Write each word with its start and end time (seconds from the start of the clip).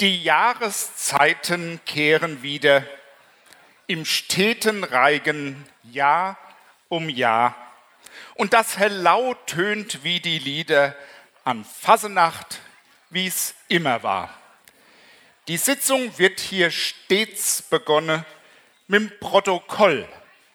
Die 0.00 0.22
Jahreszeiten 0.22 1.78
kehren 1.84 2.42
wieder 2.42 2.86
im 3.86 4.06
steten 4.06 4.82
Reigen 4.82 5.66
Jahr 5.82 6.38
um 6.88 7.10
Jahr. 7.10 7.54
Und 8.34 8.54
das 8.54 8.78
Hellau 8.78 9.34
tönt 9.44 10.02
wie 10.02 10.18
die 10.20 10.38
Lieder 10.38 10.96
an 11.44 11.66
Fasenacht, 11.66 12.60
wie 13.10 13.26
es 13.26 13.54
immer 13.68 14.02
war. 14.02 14.32
Die 15.48 15.58
Sitzung 15.58 16.16
wird 16.16 16.40
hier 16.40 16.70
stets 16.70 17.60
begonnen 17.60 18.24
mit 18.88 19.02
dem 19.02 19.18
Protokoll 19.20 20.08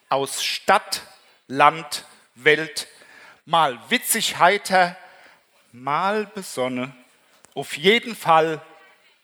aus 0.10 0.44
Stadt, 0.44 1.04
Land, 1.48 2.06
Welt, 2.34 2.88
mal 3.46 3.78
witzig 3.90 4.40
heiter, 4.40 4.98
mal 5.72 6.26
besonne. 6.34 6.96
Auf 7.54 7.78
jeden 7.78 8.16
Fall 8.16 8.60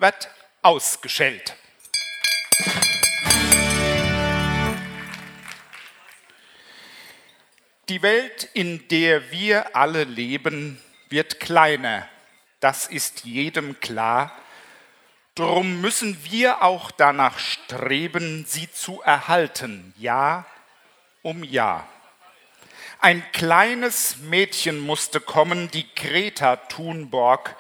wird 0.02 0.30
ausgeschellt. 0.64 1.56
Die 7.88 8.02
Welt, 8.02 8.50
in 8.54 8.88
der 8.88 9.32
wir 9.32 9.76
alle 9.76 10.06
leben, 10.06 10.82
wird 11.10 11.40
kleiner. 11.40 12.08
Das 12.60 12.88
ist 12.88 13.26
jedem 13.26 13.80
klar. 13.80 14.36
Drum 15.36 15.82
müssen 15.82 16.18
wir 16.24 16.64
auch 16.64 16.90
danach 16.92 17.38
streben, 17.38 18.46
sie 18.48 18.72
zu 18.72 19.02
erhalten, 19.02 19.94
Jahr 19.98 20.46
um 21.22 21.44
Jahr. 21.44 21.88
Ein 23.00 23.24
kleines 23.34 24.18
Mädchen 24.18 24.80
musste 24.80 25.20
kommen, 25.20 25.70
die 25.72 25.94
Greta 25.96 26.56
Thunborg, 26.56 27.56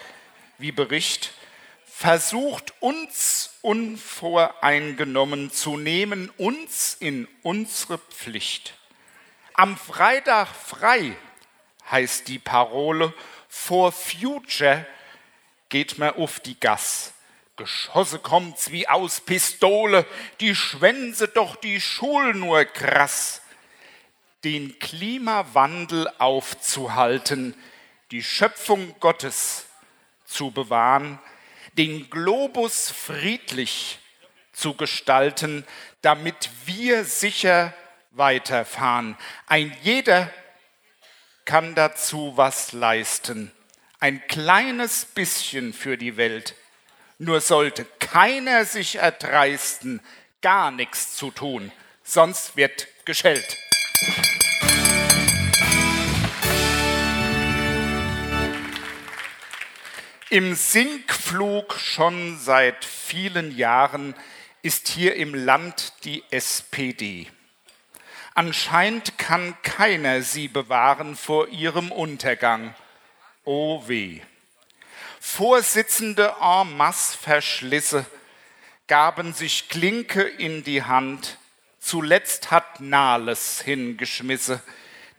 wie 0.57 0.71
Bericht, 0.71 1.33
versucht 2.01 2.73
uns 2.79 3.51
unvoreingenommen 3.61 5.51
zu 5.51 5.77
nehmen, 5.77 6.31
uns 6.37 6.97
in 6.99 7.27
unsere 7.43 7.99
Pflicht. 7.99 8.73
Am 9.53 9.77
Freitag 9.77 10.47
frei 10.47 11.15
heißt 11.91 12.27
die 12.27 12.39
Parole, 12.39 13.13
for 13.47 13.91
future 13.91 14.87
geht 15.69 15.99
man 15.99 16.15
auf 16.15 16.39
die 16.39 16.59
Gas 16.59 17.13
Geschosse 17.61 18.17
kommt's 18.17 18.71
wie 18.71 18.87
aus 18.87 19.21
Pistole, 19.21 20.07
die 20.39 20.55
Schwänze 20.55 21.27
doch 21.27 21.55
die 21.55 21.79
Schul 21.79 22.33
nur 22.33 22.65
krass. 22.65 23.43
Den 24.43 24.79
Klimawandel 24.79 26.09
aufzuhalten, 26.17 27.53
die 28.09 28.23
Schöpfung 28.23 28.95
Gottes 28.99 29.67
zu 30.25 30.49
bewahren, 30.49 31.19
den 31.77 32.09
Globus 32.09 32.89
friedlich 32.89 33.99
zu 34.53 34.73
gestalten, 34.73 35.65
damit 36.01 36.49
wir 36.65 37.05
sicher 37.05 37.73
weiterfahren. 38.11 39.17
Ein 39.47 39.75
jeder 39.81 40.29
kann 41.45 41.75
dazu 41.75 42.33
was 42.35 42.71
leisten. 42.71 43.51
Ein 43.99 44.25
kleines 44.27 45.05
bisschen 45.05 45.73
für 45.73 45.97
die 45.97 46.17
Welt 46.17 46.55
nur 47.21 47.39
sollte 47.39 47.85
keiner 47.99 48.65
sich 48.65 48.95
erdreisten, 48.95 50.01
gar 50.41 50.71
nichts 50.71 51.15
zu 51.15 51.29
tun, 51.29 51.71
sonst 52.03 52.57
wird 52.57 52.87
geschellt. 53.05 53.57
Im 60.31 60.55
Sinkflug 60.55 61.73
schon 61.73 62.39
seit 62.39 62.85
vielen 62.85 63.57
Jahren 63.57 64.15
ist 64.61 64.87
hier 64.87 65.15
im 65.15 65.35
Land 65.35 65.91
die 66.05 66.23
SPD. 66.31 67.27
Anscheinend 68.33 69.17
kann 69.17 69.61
keiner 69.61 70.21
sie 70.21 70.47
bewahren 70.47 71.17
vor 71.17 71.49
ihrem 71.49 71.91
Untergang. 71.91 72.73
Oh 73.43 73.83
weh. 73.87 74.21
Vorsitzende 75.19 76.33
en 76.39 76.77
masse 76.77 77.17
Verschlisse 77.17 78.05
gaben 78.87 79.33
sich 79.33 79.67
Klinke 79.67 80.21
in 80.21 80.63
die 80.63 80.83
Hand. 80.83 81.39
Zuletzt 81.77 82.51
hat 82.51 82.79
Nahles 82.79 83.59
hingeschmissen, 83.59 84.61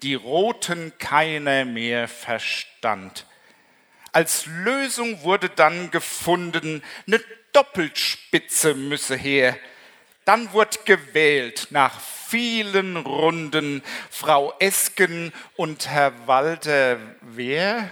die 0.03 0.15
Roten 0.15 0.95
keiner 0.99 1.67
mehr 1.67 2.09
verstand. 2.09 3.27
Als 4.13 4.47
Lösung 4.47 5.23
wurde 5.23 5.49
dann 5.49 5.91
gefunden, 5.91 6.83
eine 7.07 7.21
Doppelspitze 7.53 8.75
müsse 8.75 9.17
her. 9.17 9.59
Dann 10.25 10.53
wurde 10.53 10.79
gewählt 10.85 11.69
nach 11.71 12.01
vielen 12.29 12.97
Runden 12.97 13.83
Frau 14.11 14.55
Esken 14.59 15.33
und 15.57 15.89
Herr 15.89 16.13
Walter 16.27 16.99
Wer? 17.23 17.91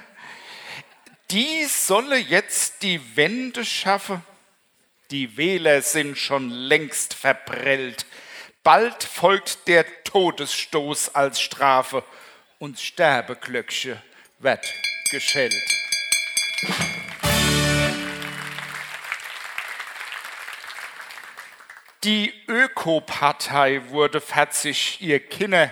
die 1.31 1.65
solle 1.65 2.17
jetzt 2.17 2.83
die 2.83 3.01
Wende 3.17 3.65
schaffen. 3.65 4.23
Die 5.11 5.37
Wähler 5.37 5.83
sind 5.83 6.19
schon 6.19 6.51
längst 6.51 7.15
verprellt. 7.15 8.07
Bald 8.63 9.03
folgt 9.03 9.67
der 9.69 9.85
Todesstoß 10.05 11.15
als 11.15 11.41
Strafe 11.41 12.05
und 12.59 12.79
Sterbeglöckchen 12.79 14.01
wird 14.39 14.73
geschellt. 15.11 15.90
Die 22.05 22.33
Ökopartei 22.49 23.83
wurde 23.91 24.23
40 24.23 25.03
ihr 25.03 25.21
Kinder 25.21 25.71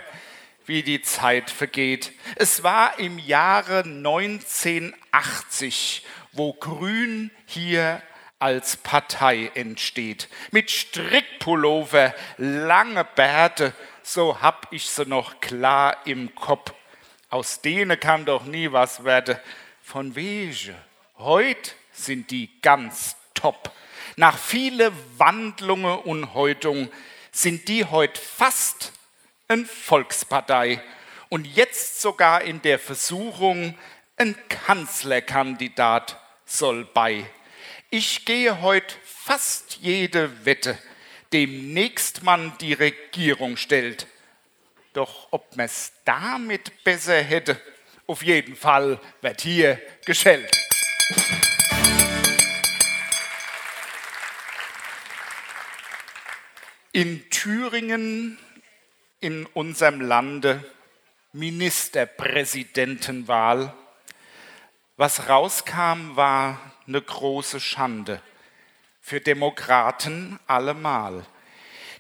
wie 0.67 0.83
die 0.83 1.01
Zeit 1.01 1.51
vergeht. 1.51 2.13
Es 2.37 2.63
war 2.63 2.99
im 2.99 3.19
Jahre 3.19 3.79
1980, 3.79 6.05
wo 6.33 6.53
Grün 6.53 7.31
hier 7.47 8.03
als 8.39 8.77
Partei 8.77 9.51
entsteht. 9.55 10.29
Mit 10.51 10.71
Strickpullover, 10.71 12.15
lange 12.37 13.05
Bärte, 13.05 13.73
so 14.03 14.43
hab 14.43 14.71
ich 14.71 14.87
sie 14.87 15.07
noch 15.07 15.41
klar 15.41 15.97
im 16.05 16.35
Kopf. 16.35 16.75
Aus 17.31 17.63
denen 17.63 17.99
kann 17.99 18.27
doch 18.27 18.45
nie 18.45 18.71
was 18.71 19.05
werden. 19.05 19.39
Von 19.83 20.15
wege, 20.15 20.75
heut 21.19 21.75
sind 21.91 22.31
die 22.31 22.51
ganz 22.61 23.17
top. 23.33 23.73
Nach 24.19 24.37
viele 24.37 24.91
Wandlungen 25.17 25.97
und 26.01 26.35
Häutungen 26.35 26.91
sind 27.31 27.69
die 27.69 27.85
heut 27.85 28.19
fast 28.19 28.93
eine 29.47 29.65
Volkspartei 29.65 30.83
und 31.29 31.47
jetzt 31.47 32.03
sogar 32.03 32.43
in 32.43 32.61
der 32.63 32.81
Versuchung, 32.81 33.79
ein 34.17 34.35
Kanzlerkandidat 34.49 36.21
soll 36.45 36.85
bei. 36.85 37.27
Ich 37.91 38.25
gehe 38.25 38.61
heute 38.61 38.93
fast 39.05 39.79
jede 39.83 40.45
Wette, 40.45 40.77
demnächst 41.33 42.25
man 42.25 42.59
die 42.59 42.73
Regierung 42.73 43.57
stellt. 43.57 44.09
Doch 44.95 45.29
ob 45.31 45.57
man 45.57 45.67
es 45.67 45.93
damit 46.05 46.83
besser 46.83 47.23
hätte, 47.23 47.57
auf 48.09 48.25
jeden 48.25 48.57
Fall 48.57 49.01
wird 49.21 49.43
hier 49.43 49.81
geschellt. 50.05 50.51
In 56.99 57.31
Thüringen 57.31 58.37
in 59.21 59.47
unserem 59.47 60.01
Lande 60.01 60.65
Ministerpräsidentenwahl. 61.33 63.73
Was 64.97 65.29
rauskam, 65.29 66.17
war 66.17 66.59
eine 66.89 67.01
große 67.01 67.61
Schande. 67.61 68.21
Für 69.01 69.21
Demokraten 69.21 70.41
allemal. 70.49 71.25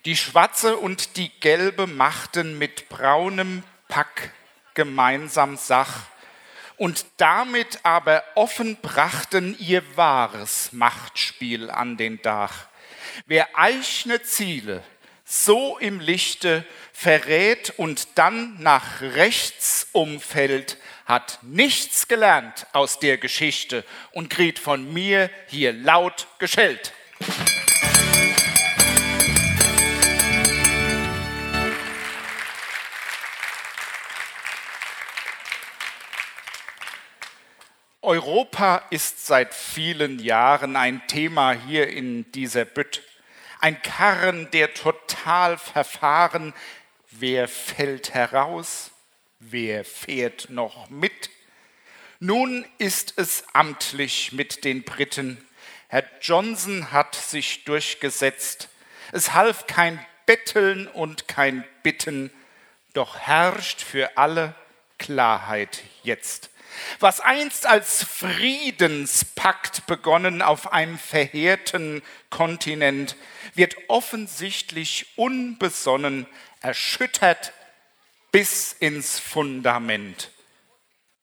Die 0.04 0.16
Schwarze 0.16 0.76
und 0.76 1.16
die 1.16 1.30
Gelbe 1.38 1.86
machten 1.86 2.58
mit 2.58 2.88
braunem 2.88 3.62
Pack 3.86 4.32
gemeinsam 4.74 5.56
Sach 5.56 6.06
und 6.76 7.06
damit 7.18 7.78
aber 7.84 8.24
offen 8.34 8.76
brachten 8.82 9.56
ihr 9.60 9.84
wahres 9.96 10.72
Machtspiel 10.72 11.70
an 11.70 11.96
den 11.96 12.20
Dach. 12.20 12.67
Wer 13.26 13.58
eichne 13.58 14.22
Ziele 14.22 14.82
so 15.24 15.76
im 15.78 16.00
Lichte 16.00 16.64
verrät 16.92 17.74
und 17.76 18.08
dann 18.16 18.60
nach 18.62 19.00
rechts 19.00 19.88
umfällt, 19.92 20.78
hat 21.04 21.38
nichts 21.42 22.08
gelernt 22.08 22.66
aus 22.72 22.98
der 22.98 23.18
Geschichte 23.18 23.84
und 24.12 24.30
kriegt 24.30 24.58
von 24.58 24.92
mir 24.92 25.30
hier 25.46 25.72
laut 25.72 26.26
geschellt. 26.38 26.92
Europa 38.08 38.84
ist 38.88 39.26
seit 39.26 39.52
vielen 39.52 40.18
Jahren 40.18 40.76
ein 40.76 41.06
Thema 41.08 41.52
hier 41.52 41.88
in 41.88 42.30
dieser 42.32 42.64
Bütt. 42.64 43.02
Ein 43.60 43.80
Karren, 43.82 44.50
der 44.52 44.74
total 44.74 45.58
verfahren. 45.58 46.54
Wer 47.10 47.48
fällt 47.48 48.14
heraus? 48.14 48.90
Wer 49.40 49.84
fährt 49.84 50.50
noch 50.50 50.90
mit? 50.90 51.30
Nun 52.20 52.66
ist 52.78 53.14
es 53.16 53.44
amtlich 53.52 54.32
mit 54.32 54.64
den 54.64 54.82
Briten. 54.82 55.44
Herr 55.88 56.04
Johnson 56.20 56.92
hat 56.92 57.14
sich 57.14 57.64
durchgesetzt. 57.64 58.68
Es 59.12 59.32
half 59.34 59.66
kein 59.66 60.04
Betteln 60.26 60.86
und 60.86 61.28
kein 61.28 61.64
Bitten, 61.82 62.30
doch 62.92 63.18
herrscht 63.18 63.80
für 63.80 64.18
alle 64.18 64.54
Klarheit 64.98 65.82
jetzt. 66.02 66.50
Was 67.00 67.20
einst 67.20 67.66
als 67.66 68.04
Friedenspakt 68.04 69.86
begonnen 69.86 70.42
auf 70.42 70.72
einem 70.72 70.98
verheerten 70.98 72.02
Kontinent, 72.30 73.16
wird 73.54 73.76
offensichtlich 73.88 75.06
unbesonnen 75.16 76.26
erschüttert 76.60 77.52
bis 78.32 78.72
ins 78.72 79.18
Fundament. 79.18 80.30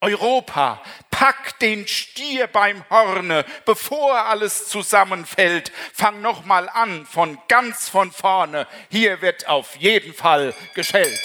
Europa, 0.02 0.82
pack 1.10 1.58
den 1.60 1.88
Stier 1.88 2.48
beim 2.48 2.88
Horne, 2.90 3.46
bevor 3.66 4.26
alles 4.26 4.68
zusammenfällt. 4.68 5.72
Fang 5.94 6.22
noch 6.22 6.46
mal 6.46 6.70
an, 6.70 7.06
von 7.06 7.40
ganz 7.48 7.90
von 7.90 8.12
vorne. 8.12 8.68
Hier 8.92 9.22
wird 9.22 9.48
auf 9.48 9.76
jeden 9.78 10.14
Fall 10.14 10.54
geschellt. 10.76 11.20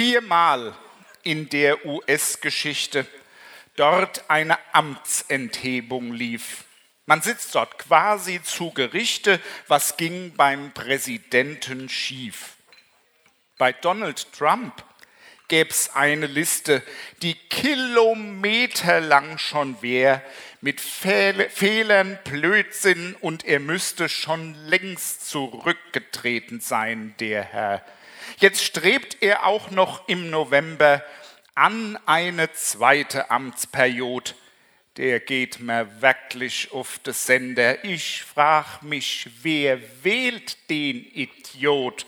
Viermal 0.00 0.74
in 1.24 1.50
der 1.50 1.84
US-Geschichte 1.84 3.06
dort 3.76 4.30
eine 4.30 4.56
Amtsenthebung 4.72 6.14
lief. 6.14 6.64
Man 7.04 7.20
sitzt 7.20 7.54
dort 7.54 7.78
quasi 7.78 8.42
zu 8.42 8.70
Gerichte, 8.70 9.38
was 9.68 9.98
ging 9.98 10.32
beim 10.34 10.72
Präsidenten 10.72 11.90
schief. 11.90 12.54
Bei 13.58 13.74
Donald 13.74 14.32
Trump 14.32 14.82
gäbe 15.48 15.68
es 15.68 15.94
eine 15.94 16.28
Liste, 16.28 16.82
die 17.20 17.34
kilometerlang 17.34 19.36
schon 19.36 19.82
wäre, 19.82 20.22
mit 20.62 20.80
Fehlern, 20.80 22.18
Blödsinn 22.24 23.16
und 23.20 23.44
er 23.44 23.60
müsste 23.60 24.08
schon 24.08 24.54
längst 24.64 25.28
zurückgetreten 25.28 26.60
sein, 26.60 27.14
der 27.20 27.42
Herr 27.42 27.84
Jetzt 28.38 28.64
strebt 28.64 29.18
er 29.20 29.46
auch 29.46 29.70
noch 29.70 30.08
im 30.08 30.30
November 30.30 31.04
an 31.54 31.98
eine 32.06 32.52
zweite 32.52 33.30
Amtsperiode. 33.30 34.32
Der 34.96 35.20
geht 35.20 35.60
mir 35.60 36.02
wirklich 36.02 36.72
auf 36.72 36.98
den 37.00 37.14
Sender. 37.14 37.84
Ich 37.84 38.22
frage 38.24 38.84
mich, 38.84 39.28
wer 39.42 39.78
wählt 40.02 40.70
den 40.70 41.04
Idiot? 41.04 42.06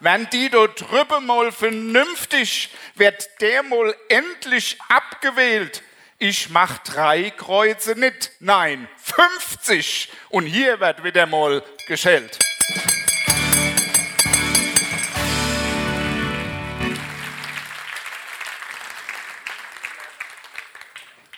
Wenn 0.00 0.28
die 0.30 0.48
dort 0.48 0.80
drüben 0.80 1.26
mal 1.26 1.52
vernünftig, 1.52 2.70
wird 2.94 3.28
der 3.40 3.62
mal 3.62 3.94
endlich 4.08 4.78
abgewählt. 4.88 5.82
Ich 6.18 6.50
mach 6.50 6.78
drei 6.78 7.30
Kreuze 7.30 7.98
nicht, 7.98 8.30
nein, 8.40 8.88
50. 8.96 10.10
Und 10.30 10.46
hier 10.46 10.80
wird 10.80 11.04
wieder 11.04 11.26
mal 11.26 11.62
geschellt. 11.86 12.38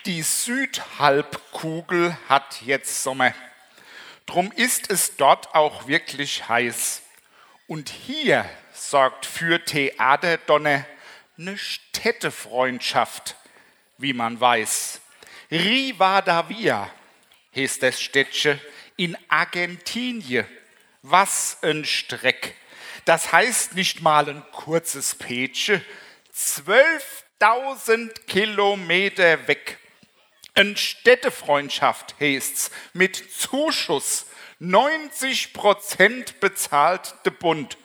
Die 0.06 0.22
Südhalbkugel 0.22 2.16
hat 2.28 2.62
jetzt 2.62 3.04
Sommer. 3.04 3.32
Drum 4.26 4.50
ist 4.50 4.90
es 4.90 5.14
dort 5.14 5.54
auch 5.54 5.86
wirklich 5.86 6.48
heiß. 6.48 7.02
Und 7.68 7.88
hier 7.88 8.44
sorgt 8.74 9.26
für 9.26 9.64
Theaterdonner 9.64 10.84
eine 11.38 11.56
Städtefreundschaft, 11.56 13.36
wie 13.96 14.12
man 14.12 14.40
weiß. 14.40 15.00
Rivadavia 15.52 16.90
hieß 17.52 17.78
das 17.78 18.00
Städtchen 18.00 18.60
in 18.96 19.16
Argentinien. 19.28 20.48
Was 21.02 21.58
ein 21.62 21.84
Streck. 21.84 22.56
Das 23.04 23.30
heißt 23.30 23.76
nicht 23.76 24.00
mal 24.00 24.28
ein 24.28 24.42
kurzes 24.50 25.14
Pätsche. 25.14 25.80
12.000 26.34 28.26
Kilometer 28.26 29.46
weg. 29.46 29.78
Eine 30.54 30.76
Städtefreundschaft 30.76 32.14
heißt's 32.20 32.70
mit 32.92 33.16
Zuschuss. 33.16 34.26
90 34.58 35.54
Prozent 35.54 36.40
bezahlt 36.40 37.14
der 37.24 37.30
Bund. 37.30 37.78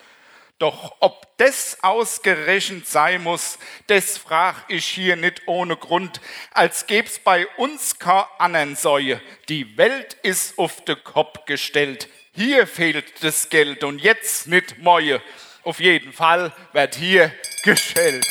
Doch 0.60 0.98
ob 1.00 1.38
das 1.38 1.78
ausgerechnet 1.82 2.88
sein 2.88 3.24
muss, 3.24 3.58
das 3.88 4.18
frag 4.18 4.56
ich 4.68 4.86
hier 4.86 5.16
nicht 5.16 5.44
ohne 5.48 5.78
Grund, 5.78 6.20
als 6.52 6.88
gäb's 6.88 7.20
bei 7.20 7.48
uns 7.58 8.00
keine 8.00 8.28
anderen 8.40 8.76
Säue. 8.76 9.22
Die 9.50 9.78
Welt 9.78 10.16
ist 10.24 10.58
auf 10.58 10.84
den 10.84 11.02
Kopf 11.04 11.46
gestellt. 11.46 12.10
Hier 12.34 12.68
fehlt 12.68 13.24
das 13.24 13.50
Geld 13.50 13.84
und 13.84 14.00
jetzt 14.00 14.48
nicht 14.48 14.80
Mäue. 14.80 15.22
Auf 15.64 15.80
jeden 15.80 16.12
Fall 16.12 16.52
wird 16.74 16.96
hier 16.96 17.32
geschellt. 17.64 18.26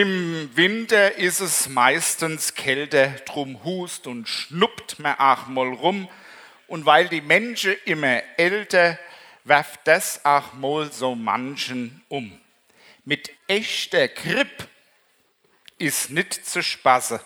Im 0.00 0.56
Winter 0.56 1.16
ist 1.16 1.40
es 1.40 1.68
meistens 1.68 2.54
kälter, 2.54 3.08
drum 3.26 3.64
hust 3.64 4.06
und 4.06 4.28
schnuppt 4.28 5.00
man 5.00 5.18
auch 5.18 5.48
mal 5.48 5.72
rum. 5.72 6.08
Und 6.68 6.86
weil 6.86 7.08
die 7.08 7.20
Menschen 7.20 7.74
immer 7.84 8.22
älter, 8.36 8.96
werft 9.42 9.80
das 9.88 10.24
auch 10.24 10.52
mal 10.52 10.92
so 10.92 11.16
manchen 11.16 12.04
um. 12.06 12.40
Mit 13.04 13.32
echter 13.48 14.06
Grip 14.06 14.68
ist 15.78 16.10
nicht 16.10 16.46
zu 16.46 16.62
spaßen. 16.62 17.18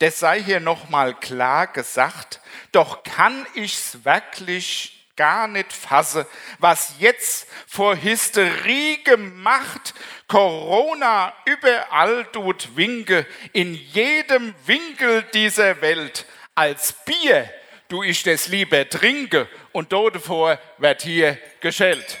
Das 0.00 0.18
sei 0.18 0.42
hier 0.42 0.58
nochmal 0.58 1.14
klar 1.14 1.68
gesagt. 1.68 2.40
Doch 2.72 3.04
kann 3.04 3.46
ich's 3.54 3.98
wirklich 4.02 4.97
gar 5.18 5.48
nicht 5.48 5.72
fasse, 5.74 6.26
was 6.60 6.94
jetzt 7.00 7.46
vor 7.66 7.94
Hysterie 8.00 9.02
gemacht, 9.02 9.92
Corona 10.28 11.34
überall 11.44 12.24
tut 12.32 12.74
Winke, 12.76 13.26
in 13.52 13.74
jedem 13.74 14.54
Winkel 14.64 15.24
dieser 15.34 15.82
Welt. 15.82 16.24
Als 16.54 16.94
Bier 17.04 17.50
du 17.88 18.02
ich 18.02 18.22
das 18.22 18.48
lieber 18.48 18.88
trinke 18.88 19.48
und 19.72 19.92
dort 19.92 20.14
davor 20.14 20.58
wird 20.78 21.02
hier 21.02 21.38
geschellt. 21.60 22.18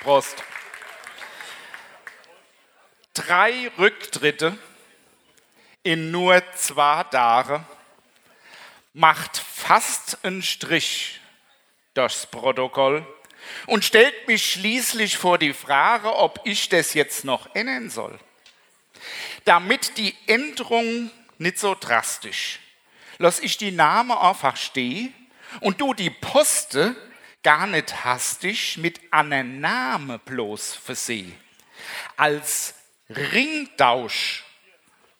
Prost. 0.00 0.42
Drei 3.14 3.70
Rücktritte 3.78 4.56
in 5.82 6.10
nur 6.10 6.42
zwei 6.54 7.02
Tagen 7.04 7.66
macht 8.92 9.38
fast 9.38 10.24
einen 10.24 10.42
Strich 10.42 11.20
durchs 11.94 12.26
Protokoll 12.26 13.06
und 13.66 13.84
stellt 13.84 14.28
mich 14.28 14.52
schließlich 14.52 15.16
vor 15.16 15.38
die 15.38 15.52
Frage, 15.52 16.14
ob 16.14 16.40
ich 16.44 16.68
das 16.68 16.94
jetzt 16.94 17.24
noch 17.24 17.54
ändern 17.54 17.90
soll. 17.90 18.18
Damit 19.44 19.98
die 19.98 20.14
Änderung 20.26 21.10
nicht 21.38 21.58
so 21.58 21.76
drastisch, 21.78 22.60
lass 23.18 23.40
ich 23.40 23.56
die 23.56 23.72
Namen 23.72 24.12
einfach 24.12 24.56
stehen 24.56 25.12
und 25.60 25.80
du 25.80 25.94
die 25.94 26.10
Poste 26.10 26.94
gar 27.42 27.66
nicht 27.66 28.04
hastig 28.04 28.78
mit 28.78 29.00
einer 29.12 29.42
Name 29.42 30.20
bloß 30.20 30.76
verseh. 30.76 31.32
Als 32.16 32.74
Ringtausch 33.10 34.44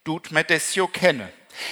tut 0.05 0.33
man 0.33 0.45
das 0.47 0.75
ja 0.75 0.87
kennen. 0.87 1.29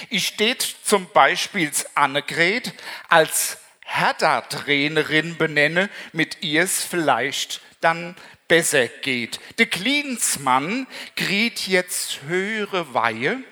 Ich 0.09 0.27
steht 0.27 0.61
zum 0.83 1.07
Beispiel 1.09 1.71
Annegret 1.95 2.73
als 3.09 3.57
Hertha-Trainerin 3.85 5.37
benenne, 5.37 5.89
mit 6.13 6.43
ihr 6.43 6.63
es 6.63 6.83
vielleicht 6.83 7.61
dann 7.81 8.15
besser 8.47 8.87
geht. 8.87 9.39
Der 9.57 9.65
Klinsmann 9.65 10.87
kriegt 11.15 11.67
jetzt 11.67 12.21
höhere 12.27 12.93
Weihe 12.93 13.43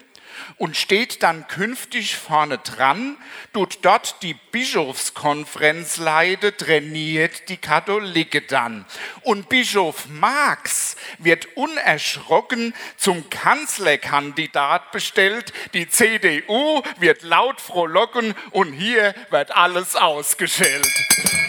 und 0.57 0.77
steht 0.77 1.23
dann 1.23 1.47
künftig 1.47 2.17
vorne 2.17 2.57
dran, 2.57 3.17
tut 3.53 3.79
dort 3.83 4.21
die 4.21 4.33
Bischofskonferenz 4.33 5.97
leide, 5.97 6.55
trainiert 6.55 7.49
die 7.49 7.57
Katholike 7.57 8.41
dann. 8.41 8.85
Und 9.21 9.49
Bischof 9.49 10.07
Marx 10.07 10.95
wird 11.17 11.47
unerschrocken 11.55 12.73
zum 12.97 13.29
Kanzlerkandidat 13.29 14.91
bestellt, 14.91 15.53
die 15.73 15.89
CDU 15.89 16.81
wird 16.99 17.23
laut 17.23 17.61
frohlocken 17.61 18.35
und 18.51 18.73
hier 18.73 19.15
wird 19.29 19.55
alles 19.55 19.95
ausgeschält. 19.95 21.48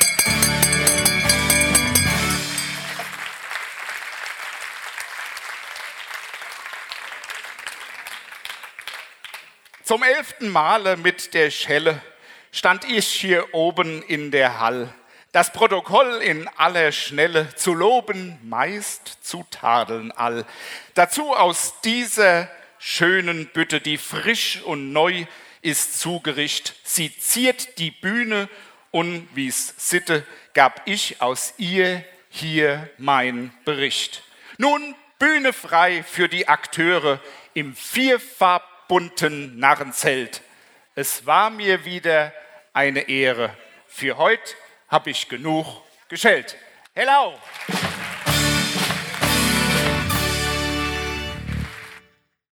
Zum 9.90 10.04
elften 10.04 10.50
Male 10.50 10.96
mit 10.96 11.34
der 11.34 11.50
Schelle 11.50 12.00
stand 12.52 12.88
ich 12.88 13.08
hier 13.08 13.52
oben 13.52 14.04
in 14.04 14.30
der 14.30 14.60
Hall, 14.60 14.94
das 15.32 15.52
Protokoll 15.52 16.22
in 16.22 16.46
aller 16.56 16.92
Schnelle 16.92 17.52
zu 17.56 17.74
loben, 17.74 18.38
meist 18.44 19.18
zu 19.20 19.44
tadeln 19.50 20.12
all. 20.12 20.46
Dazu 20.94 21.34
aus 21.34 21.80
dieser 21.82 22.48
schönen 22.78 23.48
Bütte, 23.48 23.80
die 23.80 23.98
frisch 23.98 24.62
und 24.62 24.92
neu 24.92 25.24
ist 25.60 25.98
zugericht, 25.98 26.76
sie 26.84 27.12
ziert 27.18 27.80
die 27.80 27.90
Bühne 27.90 28.48
und 28.92 29.28
wie's 29.34 29.74
Sitte 29.76 30.24
gab 30.54 30.82
ich 30.84 31.20
aus 31.20 31.54
ihr 31.58 32.04
hier 32.28 32.88
mein 32.96 33.52
Bericht. 33.64 34.22
Nun 34.56 34.94
Bühne 35.18 35.52
frei 35.52 36.04
für 36.04 36.28
die 36.28 36.46
Akteure 36.46 37.18
im 37.54 37.74
Vierfarb 37.74 38.69
bunten 38.90 39.56
Narrenzelt. 39.56 40.42
Es 40.96 41.24
war 41.24 41.48
mir 41.48 41.84
wieder 41.84 42.32
eine 42.72 43.08
Ehre. 43.08 43.56
Für 43.86 44.18
heute 44.18 44.56
habe 44.88 45.10
ich 45.10 45.28
genug 45.28 45.64
geschellt. 46.08 46.56
Hello! 46.92 47.38